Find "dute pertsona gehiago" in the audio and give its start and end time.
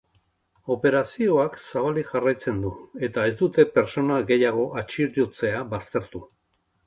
3.43-4.67